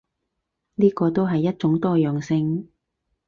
[0.73, 2.67] 呢個都係一種多樣性